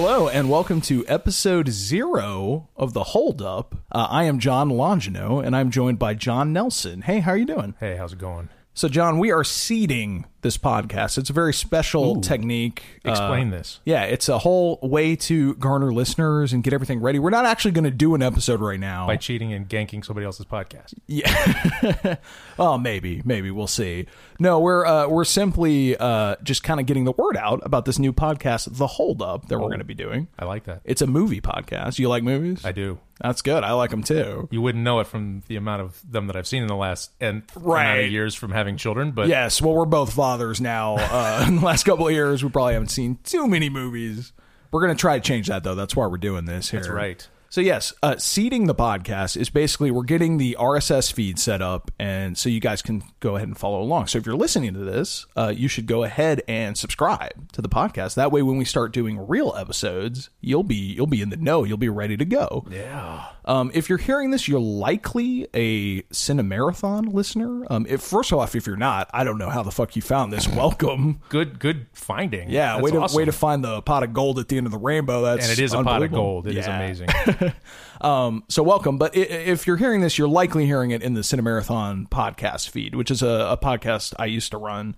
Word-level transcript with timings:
Hello 0.00 0.28
and 0.28 0.48
welcome 0.48 0.80
to 0.82 1.04
episode 1.08 1.70
zero 1.70 2.68
of 2.76 2.92
the 2.92 3.02
Hold 3.02 3.42
Up. 3.42 3.74
Uh, 3.90 4.06
I 4.08 4.24
am 4.26 4.38
John 4.38 4.70
Longino 4.70 5.44
and 5.44 5.56
I'm 5.56 5.72
joined 5.72 5.98
by 5.98 6.14
John 6.14 6.52
Nelson. 6.52 7.02
Hey, 7.02 7.18
how 7.18 7.32
are 7.32 7.36
you 7.36 7.44
doing? 7.44 7.74
Hey, 7.80 7.96
how's 7.96 8.12
it 8.12 8.20
going? 8.20 8.48
So, 8.74 8.88
John, 8.88 9.18
we 9.18 9.32
are 9.32 9.42
seeding 9.42 10.24
this 10.42 10.56
podcast. 10.56 11.18
It's 11.18 11.30
a 11.30 11.32
very 11.32 11.52
special 11.52 12.20
technique. 12.20 12.82
Uh, 13.04 13.10
Explain 13.10 13.50
this. 13.50 13.80
yeah, 13.84 14.04
it's 14.04 14.28
a 14.28 14.38
whole 14.38 14.78
way 14.82 15.16
to 15.16 15.54
garner 15.56 15.92
listeners 15.92 16.52
and 16.52 16.62
get 16.62 16.72
everything 16.72 17.00
ready. 17.00 17.18
We're 17.18 17.30
not 17.30 17.44
actually 17.44 17.72
going 17.72 17.84
to 17.84 17.90
do 17.90 18.14
an 18.14 18.22
episode 18.22 18.60
right 18.60 18.78
now. 18.78 19.06
By 19.06 19.16
cheating 19.16 19.52
and 19.52 19.68
ganking 19.68 20.04
somebody 20.04 20.24
else's 20.26 20.46
podcast. 20.46 20.94
Yeah. 21.06 22.16
well, 22.56 22.78
maybe, 22.78 23.22
maybe 23.24 23.50
we'll 23.50 23.66
see. 23.66 24.06
No, 24.38 24.60
we're 24.60 24.86
uh, 24.86 25.08
we're 25.08 25.24
simply 25.24 25.96
uh, 25.96 26.36
just 26.42 26.62
kind 26.62 26.78
of 26.80 26.86
getting 26.86 27.04
the 27.04 27.12
word 27.12 27.36
out 27.36 27.60
about 27.64 27.84
this 27.84 27.98
new 27.98 28.12
podcast, 28.12 28.68
The 28.76 28.86
Hold 28.86 29.20
Up, 29.22 29.48
that 29.48 29.58
we're 29.58 29.66
going 29.68 29.78
to 29.80 29.84
be 29.84 29.94
doing. 29.94 30.28
I 30.38 30.44
like 30.44 30.64
that. 30.64 30.80
It's 30.84 31.02
a 31.02 31.06
movie 31.06 31.40
podcast. 31.40 31.98
You 31.98 32.08
like 32.08 32.22
movies? 32.22 32.64
I 32.64 32.72
do. 32.72 32.98
That's 33.20 33.42
good. 33.42 33.64
I 33.64 33.72
like 33.72 33.90
them 33.90 34.04
too. 34.04 34.46
You 34.52 34.62
wouldn't 34.62 34.84
know 34.84 35.00
it 35.00 35.08
from 35.08 35.42
the 35.48 35.56
amount 35.56 35.82
of 35.82 36.00
them 36.08 36.28
that 36.28 36.36
I've 36.36 36.46
seen 36.46 36.62
in 36.62 36.68
the 36.68 36.76
last 36.76 37.10
and 37.20 37.42
Right. 37.56 38.08
years 38.08 38.36
from 38.36 38.52
having 38.52 38.76
children, 38.76 39.10
but 39.10 39.26
Yes. 39.26 39.60
Well, 39.60 39.74
we're 39.74 39.86
both 39.86 40.14
fathers 40.28 40.60
now. 40.60 40.96
Uh, 40.98 41.44
in 41.48 41.56
the 41.56 41.64
last 41.64 41.84
couple 41.84 42.06
of 42.06 42.12
years, 42.12 42.44
we 42.44 42.50
probably 42.50 42.74
haven't 42.74 42.90
seen 42.90 43.18
too 43.24 43.48
many 43.48 43.70
movies. 43.70 44.32
We're 44.70 44.82
going 44.82 44.94
to 44.94 45.00
try 45.00 45.18
to 45.18 45.24
change 45.24 45.46
that, 45.48 45.64
though. 45.64 45.74
That's 45.74 45.96
why 45.96 46.06
we're 46.06 46.18
doing 46.18 46.44
this 46.44 46.70
here. 46.70 46.80
that's 46.80 46.90
right. 46.90 47.26
So 47.50 47.62
yes, 47.62 47.94
uh, 48.02 48.16
seeding 48.18 48.66
the 48.66 48.74
podcast 48.74 49.34
is 49.34 49.48
basically 49.48 49.90
we're 49.90 50.02
getting 50.02 50.36
the 50.36 50.54
RSS 50.60 51.10
feed 51.10 51.38
set 51.38 51.62
up, 51.62 51.90
and 51.98 52.36
so 52.36 52.50
you 52.50 52.60
guys 52.60 52.82
can 52.82 53.02
go 53.20 53.36
ahead 53.36 53.48
and 53.48 53.56
follow 53.56 53.80
along. 53.80 54.08
So 54.08 54.18
if 54.18 54.26
you're 54.26 54.36
listening 54.36 54.74
to 54.74 54.80
this, 54.80 55.24
uh, 55.34 55.52
you 55.56 55.66
should 55.66 55.86
go 55.86 56.02
ahead 56.04 56.42
and 56.46 56.76
subscribe 56.76 57.50
to 57.52 57.62
the 57.62 57.68
podcast. 57.70 58.16
That 58.16 58.30
way, 58.32 58.42
when 58.42 58.58
we 58.58 58.66
start 58.66 58.92
doing 58.92 59.26
real 59.26 59.54
episodes, 59.56 60.28
you'll 60.42 60.62
be 60.62 60.76
you'll 60.76 61.06
be 61.06 61.22
in 61.22 61.30
the 61.30 61.38
know. 61.38 61.64
You'll 61.64 61.78
be 61.78 61.88
ready 61.88 62.18
to 62.18 62.24
go. 62.26 62.66
Yeah. 62.70 63.24
Um, 63.46 63.70
if 63.72 63.88
you're 63.88 63.96
hearing 63.96 64.30
this, 64.30 64.46
you're 64.46 64.60
likely 64.60 65.48
a 65.54 66.02
Cinemarathon 66.12 67.14
listener. 67.14 67.64
Um, 67.70 67.86
if 67.88 68.02
first 68.02 68.30
off, 68.30 68.54
if 68.54 68.66
you're 68.66 68.76
not, 68.76 69.08
I 69.14 69.24
don't 69.24 69.38
know 69.38 69.48
how 69.48 69.62
the 69.62 69.70
fuck 69.70 69.96
you 69.96 70.02
found 70.02 70.34
this. 70.34 70.46
Welcome. 70.46 71.22
Good 71.30 71.58
good 71.58 71.86
finding. 71.94 72.50
Yeah, 72.50 72.74
That's 72.74 72.82
way 72.84 72.90
to 72.90 73.00
awesome. 73.00 73.16
way 73.16 73.24
to 73.24 73.32
find 73.32 73.64
the 73.64 73.80
pot 73.80 74.02
of 74.02 74.12
gold 74.12 74.38
at 74.38 74.48
the 74.48 74.58
end 74.58 74.66
of 74.66 74.72
the 74.72 74.78
rainbow. 74.78 75.22
That's 75.22 75.48
and 75.48 75.58
it 75.58 75.62
is 75.64 75.72
a 75.72 75.82
pot 75.82 76.02
of 76.02 76.12
gold. 76.12 76.46
It 76.46 76.58
is 76.58 76.66
Yeah. 76.66 76.76
amazing. 76.78 77.08
Um, 78.00 78.44
so 78.48 78.62
welcome. 78.62 78.96
But 78.96 79.16
if 79.16 79.66
you're 79.66 79.76
hearing 79.76 80.02
this, 80.02 80.18
you're 80.18 80.28
likely 80.28 80.66
hearing 80.66 80.92
it 80.92 81.02
in 81.02 81.14
the 81.14 81.22
Cinemarathon 81.22 82.08
podcast 82.08 82.70
feed, 82.70 82.94
which 82.94 83.10
is 83.10 83.22
a, 83.22 83.48
a 83.50 83.56
podcast 83.56 84.14
I 84.20 84.26
used 84.26 84.52
to 84.52 84.56
run. 84.56 84.94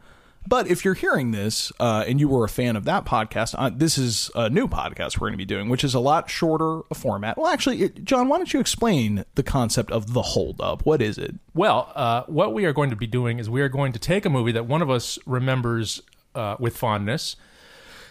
But 0.46 0.68
if 0.68 0.84
you're 0.84 0.94
hearing 0.94 1.30
this 1.30 1.70
uh, 1.78 2.04
and 2.06 2.18
you 2.18 2.28
were 2.28 2.44
a 2.44 2.48
fan 2.48 2.76
of 2.76 2.84
that 2.84 3.04
podcast, 3.04 3.54
uh, 3.58 3.70
this 3.74 3.98
is 3.98 4.30
a 4.34 4.48
new 4.48 4.68
podcast 4.68 5.18
we're 5.18 5.28
going 5.28 5.34
to 5.34 5.38
be 5.38 5.44
doing, 5.44 5.68
which 5.68 5.84
is 5.84 5.94
a 5.94 6.00
lot 6.00 6.30
shorter 6.30 6.80
format. 6.94 7.36
Well, 7.36 7.46
actually, 7.46 7.82
it, 7.82 8.04
John, 8.04 8.28
why 8.28 8.38
don't 8.38 8.52
you 8.52 8.60
explain 8.60 9.24
the 9.34 9.42
concept 9.42 9.90
of 9.90 10.14
the 10.14 10.22
hold 10.22 10.60
up? 10.60 10.86
What 10.86 11.02
is 11.02 11.18
it? 11.18 11.34
Well, 11.54 11.92
uh, 11.94 12.24
what 12.26 12.54
we 12.54 12.64
are 12.64 12.72
going 12.72 12.90
to 12.90 12.96
be 12.96 13.06
doing 13.06 13.38
is 13.38 13.50
we 13.50 13.60
are 13.60 13.68
going 13.68 13.92
to 13.92 13.98
take 13.98 14.24
a 14.24 14.30
movie 14.30 14.52
that 14.52 14.66
one 14.66 14.82
of 14.82 14.90
us 14.90 15.18
remembers 15.26 16.02
uh, 16.34 16.56
with 16.58 16.76
fondness, 16.76 17.36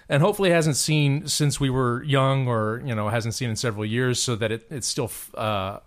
and 0.09 0.21
hopefully 0.23 0.49
hasn't 0.49 0.75
seen 0.75 1.27
since 1.27 1.59
we 1.59 1.69
were 1.69 2.03
young, 2.03 2.47
or 2.47 2.81
you 2.85 2.93
know 2.95 3.07
hasn't 3.09 3.35
seen 3.35 3.49
in 3.49 3.55
several 3.55 3.85
years, 3.85 4.21
so 4.21 4.35
that 4.35 4.51
it, 4.51 4.65
it's 4.69 4.87
still 4.87 5.11
uh, 5.35 5.79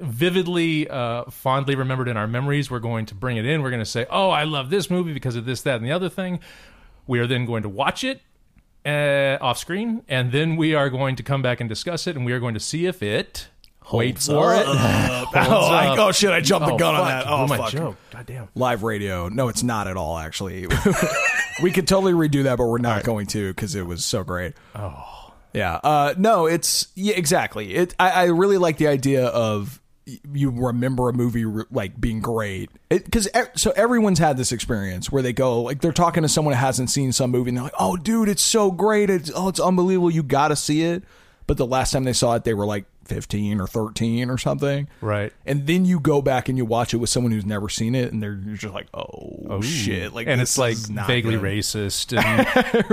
vividly, 0.00 0.88
uh, 0.88 1.24
fondly 1.30 1.74
remembered 1.74 2.08
in 2.08 2.16
our 2.16 2.26
memories. 2.26 2.70
We're 2.70 2.78
going 2.80 3.06
to 3.06 3.14
bring 3.14 3.36
it 3.36 3.44
in. 3.46 3.62
We're 3.62 3.70
going 3.70 3.80
to 3.82 3.86
say, 3.86 4.06
"Oh, 4.10 4.30
I 4.30 4.44
love 4.44 4.70
this 4.70 4.90
movie 4.90 5.12
because 5.12 5.36
of 5.36 5.44
this, 5.44 5.62
that, 5.62 5.76
and 5.76 5.84
the 5.84 5.92
other 5.92 6.08
thing." 6.08 6.40
We 7.06 7.18
are 7.18 7.26
then 7.26 7.46
going 7.46 7.64
to 7.64 7.68
watch 7.68 8.04
it 8.04 8.20
uh, 8.86 9.36
off 9.44 9.58
screen, 9.58 10.02
and 10.08 10.30
then 10.32 10.56
we 10.56 10.74
are 10.74 10.88
going 10.88 11.16
to 11.16 11.22
come 11.22 11.42
back 11.42 11.60
and 11.60 11.68
discuss 11.68 12.06
it, 12.06 12.16
and 12.16 12.24
we 12.24 12.32
are 12.32 12.38
going 12.40 12.54
to 12.54 12.60
see 12.60 12.86
if 12.86 13.02
it. 13.02 13.48
wait 13.92 14.18
for 14.20 14.54
it. 14.54 14.64
oh, 14.68 14.70
I, 15.34 15.96
oh 15.98 16.12
shit! 16.12 16.30
I 16.30 16.40
jumped 16.40 16.68
the 16.68 16.74
Oh, 16.74 16.78
gun 16.78 16.94
on 16.94 17.06
that. 17.08 17.26
You 17.26 17.32
Oh 17.32 17.46
my 17.48 17.56
fuck! 17.58 17.70
joke. 17.70 17.96
Goddamn. 18.12 18.48
Live 18.54 18.82
radio? 18.84 19.28
No, 19.28 19.48
it's 19.48 19.62
not 19.64 19.88
at 19.88 19.96
all. 19.96 20.16
Actually, 20.16 20.66
we 21.62 21.70
could 21.70 21.88
totally 21.88 22.12
redo 22.12 22.44
that, 22.44 22.56
but 22.56 22.66
we're 22.66 22.78
not 22.78 23.04
going 23.04 23.26
to 23.28 23.52
because 23.52 23.74
it 23.74 23.86
was 23.86 24.04
so 24.04 24.24
great. 24.24 24.54
Oh. 24.74 25.32
Yeah. 25.52 25.80
Uh, 25.82 26.14
no, 26.16 26.46
it's 26.46 26.88
yeah, 26.94 27.14
exactly. 27.14 27.74
It. 27.74 27.94
I, 27.98 28.10
I 28.10 28.24
really 28.26 28.58
like 28.58 28.78
the 28.78 28.86
idea 28.86 29.26
of 29.26 29.80
you 30.32 30.50
remember 30.50 31.08
a 31.08 31.12
movie 31.12 31.44
like 31.70 32.00
being 32.00 32.20
great 32.20 32.70
because 32.88 33.28
so 33.54 33.70
everyone's 33.72 34.18
had 34.18 34.36
this 34.36 34.50
experience 34.50 35.12
where 35.12 35.22
they 35.22 35.32
go 35.32 35.62
like 35.62 35.80
they're 35.80 35.92
talking 35.92 36.24
to 36.24 36.28
someone 36.28 36.54
who 36.54 36.60
hasn't 36.60 36.90
seen 36.90 37.12
some 37.12 37.30
movie 37.30 37.50
and 37.50 37.56
they're 37.56 37.64
like, 37.64 37.74
"Oh, 37.78 37.96
dude, 37.96 38.28
it's 38.28 38.42
so 38.42 38.70
great! 38.70 39.10
It's 39.10 39.30
oh, 39.34 39.48
it's 39.48 39.60
unbelievable! 39.60 40.10
You 40.10 40.22
got 40.22 40.48
to 40.48 40.56
see 40.56 40.82
it." 40.82 41.04
But 41.46 41.56
the 41.56 41.66
last 41.66 41.92
time 41.92 42.04
they 42.04 42.12
saw 42.12 42.34
it, 42.34 42.44
they 42.44 42.54
were 42.54 42.66
like 42.66 42.84
fifteen 43.04 43.60
or 43.60 43.66
thirteen 43.66 44.30
or 44.30 44.38
something. 44.38 44.88
Right. 45.00 45.32
And 45.46 45.66
then 45.66 45.84
you 45.84 46.00
go 46.00 46.22
back 46.22 46.48
and 46.48 46.56
you 46.58 46.64
watch 46.64 46.94
it 46.94 46.98
with 46.98 47.10
someone 47.10 47.32
who's 47.32 47.44
never 47.46 47.68
seen 47.68 47.94
it, 47.94 48.12
and 48.12 48.22
they're 48.22 48.34
you're 48.34 48.56
just 48.56 48.74
like, 48.74 48.86
"Oh, 48.94 49.46
oh 49.50 49.60
shit!" 49.60 50.12
Like, 50.12 50.26
and 50.26 50.40
it's 50.40 50.58
like 50.58 50.76
vaguely 50.76 51.32
good. 51.34 51.42
racist, 51.42 52.16
and 52.24 52.46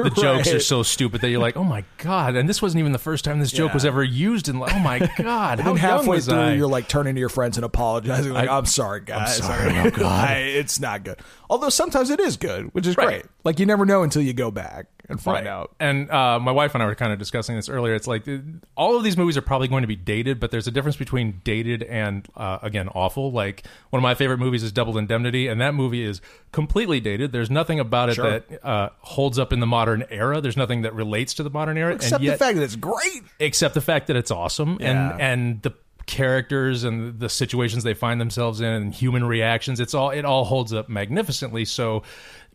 the 0.03 0.09
jokes 0.11 0.51
are 0.53 0.59
so 0.59 0.83
stupid 0.83 1.21
that 1.21 1.29
you're 1.29 1.39
like, 1.41 1.57
"Oh 1.57 1.63
my 1.63 1.83
god!" 1.97 2.35
And 2.35 2.47
this 2.49 2.61
wasn't 2.61 2.79
even 2.79 2.91
the 2.91 2.97
first 2.99 3.23
time 3.25 3.39
this 3.39 3.51
joke 3.51 3.69
Yeah. 3.69 3.73
was 3.75 3.85
ever 3.85 4.03
used. 4.03 4.49
And 4.49 4.61
oh 4.61 4.79
my 4.79 4.99
god, 5.17 5.59
And 5.59 5.77
halfway 5.77 6.19
through, 6.19 6.35
I? 6.39 6.53
you're 6.53 6.67
like 6.67 6.87
turning 6.87 7.15
to 7.15 7.19
your 7.19 7.29
friends 7.29 7.57
and 7.57 7.65
apologizing, 7.65 8.33
like, 8.33 8.49
I- 8.49 8.57
"I'm 8.57 8.65
sorry, 8.65 9.01
guys. 9.01 9.37
sorry, 9.37 9.71
I- 9.71 9.87
oh, 9.87 9.89
God." 9.91 10.29
I- 10.29 10.33
it's 10.39 10.79
not 10.79 11.03
good." 11.03 11.19
Although 11.49 11.69
sometimes 11.69 12.09
it 12.09 12.19
is 12.19 12.37
good, 12.37 12.73
which 12.73 12.85
is 12.85 12.95
Right. 12.97 13.07
great. 13.07 13.25
Like 13.43 13.59
you 13.59 13.65
never 13.65 13.85
know 13.85 14.03
until 14.03 14.21
you 14.21 14.33
go 14.33 14.51
back 14.51 14.87
and 15.09 15.19
find 15.21 15.45
Right. 15.45 15.51
out. 15.51 15.75
And 15.79 16.09
uh, 16.11 16.39
my 16.39 16.51
wife 16.51 16.73
and 16.75 16.83
I 16.83 16.85
were 16.85 16.95
kind 16.95 17.11
of 17.11 17.19
discussing 17.19 17.55
this 17.55 17.67
earlier. 17.67 17.95
It's 17.95 18.07
like 18.07 18.27
uh, 18.27 18.37
all 18.77 18.95
of 18.95 19.03
these 19.03 19.17
movies 19.17 19.35
are 19.37 19.41
probably 19.41 19.67
going 19.67 19.81
to 19.81 19.87
be 19.87 19.95
dated, 19.95 20.39
but 20.39 20.51
there's 20.51 20.67
a 20.67 20.71
difference 20.71 20.95
between 20.97 21.41
dated 21.43 21.83
and 21.83 22.27
uh, 22.37 22.59
again 22.61 22.87
awful. 22.89 23.31
Like 23.31 23.63
one 23.89 23.99
of 23.99 24.03
my 24.03 24.13
favorite 24.15 24.37
movies 24.37 24.61
is 24.63 24.71
Double 24.71 24.97
Indemnity, 24.97 25.47
and 25.47 25.59
that 25.61 25.73
movie 25.73 26.03
is 26.03 26.21
completely 26.51 26.99
dated. 26.99 27.31
There's 27.31 27.49
nothing 27.49 27.79
about 27.79 28.09
it 28.09 28.15
Sure. 28.15 28.29
that 28.39 28.65
uh, 28.65 28.89
holds 28.99 29.39
up 29.39 29.51
in 29.51 29.59
the 29.59 29.67
modern 29.67 30.05
era. 30.09 30.39
There's 30.41 30.57
nothing 30.57 30.83
that 30.83 30.93
relates 30.93 31.33
to 31.35 31.43
the 31.43 31.49
modern 31.49 31.77
era, 31.77 31.93
Except 31.95 32.13
and 32.15 32.23
yet, 32.25 32.31
the 32.39 32.45
fact 32.45 32.55
that 32.57 32.63
it's 32.63 32.75
great. 32.75 33.23
except 33.39 33.73
the 33.73 33.81
fact 33.81 34.07
that 34.07 34.15
it's 34.15 34.31
awesome 34.31 34.77
Yeah. 34.79 35.13
and 35.13 35.21
and 35.21 35.61
the 35.63 35.73
characters 36.05 36.83
and 36.83 37.19
the 37.19 37.29
situations 37.29 37.83
they 37.83 37.93
find 37.93 38.19
themselves 38.19 38.61
in 38.61 38.65
and 38.67 38.93
human 38.95 39.23
reactions 39.23 39.79
it's 39.79 39.93
all 39.93 40.09
it 40.09 40.25
all 40.25 40.43
holds 40.43 40.73
up 40.73 40.89
magnificently 40.89 41.63
so 41.63 42.01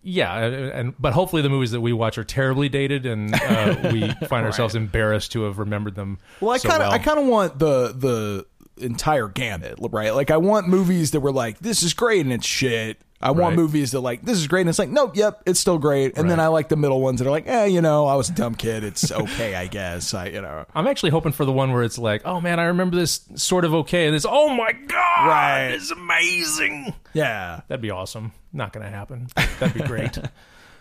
yeah 0.05 0.37
and 0.45 0.95
but 0.99 1.13
hopefully 1.13 1.43
the 1.43 1.49
movies 1.49 1.71
that 1.73 1.81
we 1.81 1.93
watch 1.93 2.19
are 2.19 2.25
terribly 2.25 2.69
dated 2.69 3.07
and 3.07 3.35
uh, 3.35 3.89
we 3.93 4.09
find 4.29 4.47
ourselves 4.47 4.75
embarrassed 4.75 5.33
to 5.33 5.43
have 5.43 5.59
remembered 5.59 5.95
them 5.95 6.19
Well, 6.41 6.53
I 6.53 6.59
so 6.59 6.69
kind 6.69 6.83
of, 6.83 6.89
well. 6.89 6.95
I 6.95 6.99
kind 6.99 7.19
of 7.19 7.27
want 7.27 7.59
the 7.59 7.89
the 7.97 8.47
entire 8.85 9.29
gamut, 9.29 9.77
right? 9.81 10.15
Like, 10.15 10.31
I 10.31 10.37
want 10.37 10.69
movies 10.69 11.13
that 11.13 11.21
were 11.21 11.33
like, 11.33 11.61
"This 11.61 11.83
is 11.83 11.95
great," 11.95 12.21
and 12.21 12.33
it's 12.33 12.47
shit. 12.47 12.99
I 13.25 13.31
want 13.33 13.53
Right. 13.53 13.57
movies 13.57 13.91
that 13.93 14.01
like, 14.01 14.23
"This 14.23 14.39
is 14.39 14.47
great," 14.47 14.61
and 14.61 14.69
it's 14.69 14.79
like, 14.79 14.91
"Nope, 14.91 15.17
yep, 15.17 15.43
it's 15.47 15.59
still 15.59 15.79
great." 15.79 16.17
And 16.19 16.31
then 16.31 16.39
I 16.39 16.49
like 16.49 16.69
the 16.69 16.77
middle 16.77 17.01
ones 17.01 17.19
that 17.21 17.27
are 17.27 17.31
like, 17.31 17.49
"Eh, 17.49 17.65
you 17.65 17.81
know, 17.81 18.07
I 18.07 18.15
was 18.15 18.29
a 18.29 18.33
dumb 18.33 18.55
kid. 18.55 18.85
It's 18.85 19.11
okay, 19.11 19.55
I 19.55 19.67
guess." 19.67 20.13
I, 20.15 20.27
you 20.27 20.43
know, 20.43 20.67
I'm 20.75 20.87
actually 20.87 21.11
hoping 21.11 21.33
for 21.33 21.45
the 21.45 21.53
one 21.53 21.73
where 21.73 21.83
it's 21.83 21.99
like, 21.99 22.23
oh 22.27 22.41
man, 22.41 22.61
I 22.61 22.65
remember 22.65 22.97
this 22.97 23.21
sort 23.35 23.65
of 23.65 23.75
okay, 23.75 24.07
and 24.07 24.15
it's 24.15 24.27
oh 24.29 24.51
my 24.55 24.73
god, 24.73 25.27
Right. 25.27 25.69
it's 25.71 25.91
amazing. 25.91 26.93
yeah. 27.15 27.63
That'd 27.69 27.81
be 27.83 27.91
awesome. 27.91 28.33
Not 28.53 28.73
gonna 28.73 28.91
happen. 28.91 29.29
That'd 29.59 29.75
be 29.75 29.83
great. 29.89 30.19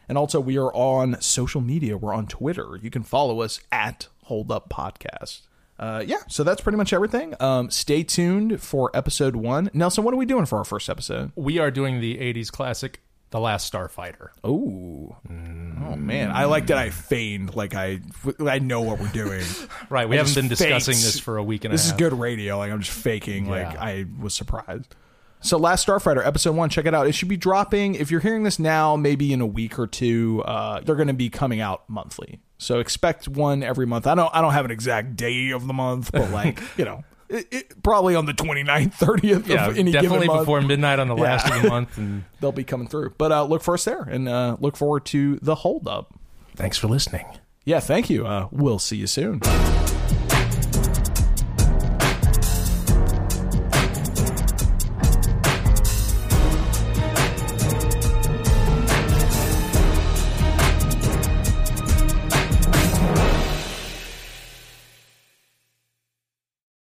And 0.09 0.17
also, 0.17 0.41
we 0.41 0.57
are 0.57 0.75
on 0.75 1.21
social 1.21 1.61
media. 1.61 1.99
We're 1.99 2.15
on 2.15 2.27
Twitter. 2.27 2.79
You 2.81 2.91
can 2.91 3.03
follow 3.03 3.43
us 3.43 3.61
at 3.71 4.09
Hold 4.25 4.51
Up 4.51 4.71
Podcast. 4.71 5.43
Uh, 5.79 6.03
yeah, 6.05 6.23
so 6.29 6.43
that's 6.43 6.61
pretty 6.61 6.79
much 6.79 6.93
everything. 6.93 7.35
Um, 7.41 7.71
stay 7.71 8.03
tuned 8.03 8.61
for 8.61 8.91
episode 8.95 9.37
one. 9.37 9.71
Nelson, 9.73 10.03
what 10.03 10.13
are 10.13 10.17
we 10.17 10.27
doing 10.27 10.45
for 10.45 10.59
our 10.59 10.65
first 10.65 10.89
episode? 10.89 11.31
We 11.37 11.59
are 11.59 11.71
doing 11.71 12.01
the 12.01 12.17
80s 12.17 12.51
classic, 12.51 13.01
The 13.31 13.41
Last 13.41 13.71
Starfighter. 13.73 14.29
Oh, 14.43 15.17
oh 15.29 15.97
man, 15.97 16.31
I 16.31 16.47
like 16.47 16.69
that. 16.69 16.79
I 16.79 16.91
feigned 16.91 17.55
like 17.55 17.75
I 17.75 18.01
I 18.41 18.59
know 18.59 18.81
what 18.81 19.01
we're 19.01 19.09
doing. 19.09 19.45
Right, 19.91 20.09
we 20.09 20.17
I 20.17 20.19
haven't 20.19 20.35
just 20.35 20.37
been 20.37 20.49
discussing 20.49 20.95
this 20.95 21.19
for 21.19 21.39
a 21.39 21.43
week 21.43 21.65
and 21.65 21.73
This 21.73 21.87
a 21.87 21.91
half. 21.91 21.99
This 21.99 22.07
is 22.07 22.11
good 22.11 22.19
radio. 22.19 22.59
Like 22.59 22.71
I'm 22.73 22.81
just 22.81 22.99
faking. 22.99 23.49
Like 23.49 23.77
I 23.77 24.05
was 24.21 24.35
surprised. 24.35 24.95
So 25.41 25.57
Last 25.57 25.87
Starfighter 25.87 26.27
episode 26.27 26.57
one, 26.57 26.69
check 26.69 26.87
it 26.87 26.95
out. 26.95 27.07
It 27.07 27.13
should 27.13 27.29
be 27.29 27.37
dropping. 27.37 27.95
If 27.95 28.11
you're 28.11 28.21
hearing 28.21 28.43
this 28.43 28.59
now, 28.59 28.97
maybe 28.97 29.33
in 29.33 29.41
a 29.41 29.47
week 29.47 29.79
or 29.79 29.87
two, 29.87 30.43
uh, 30.45 30.81
they're 30.81 30.97
going 30.97 31.09
to 31.09 31.15
be 31.15 31.31
coming 31.31 31.61
out 31.61 31.89
monthly. 31.89 32.41
So 32.59 32.81
expect 32.81 33.29
one 33.29 33.63
every 33.63 33.87
month. 33.87 34.07
I 34.07 34.15
don't. 34.15 34.35
I 34.35 34.41
don't 34.41 34.53
have 34.53 34.65
an 34.65 34.71
exact 34.71 35.17
day 35.17 35.51
of 35.51 35.67
the 35.67 35.73
month, 35.73 36.11
but 36.13 36.31
like 36.31 36.61
you 36.77 36.85
know, 36.85 37.05
it, 37.29 37.47
it, 37.51 37.83
probably 37.83 38.15
on 38.15 38.27
the 38.27 38.33
29th, 38.33 38.95
30th 38.95 39.47
Yeah, 39.47 39.69
of 39.69 39.79
any 39.79 39.93
definitely 39.93 40.19
given 40.19 40.27
month, 40.29 40.41
before 40.41 40.61
midnight 40.63 40.99
on 40.99 41.09
the 41.09 41.17
last 41.17 41.51
of 41.51 41.63
the 41.63 41.69
month. 41.69 41.97
And 41.99 42.25
they'll 42.41 42.53
be 42.53 42.65
coming 42.65 42.89
through. 42.89 43.15
But 43.19 43.33
uh, 43.33 43.45
look 43.45 43.63
for 43.63 43.75
us 43.75 43.85
there, 43.85 44.03
and 44.03 44.29
uh, 44.29 44.57
look 44.61 44.77
forward 44.77 45.05
to 45.07 45.37
the 45.37 45.57
holdup. 45.57 46.15
thanks 46.57 46.79
for 46.79 46.89
listening. 46.89 47.27
Yeah, 47.65 47.81
thank 47.81 48.09
you. 48.09 48.27
Uh, 48.27 48.49
we'll 48.51 48.79
see 48.79 48.97
you 48.97 49.07
soon. 49.07 49.41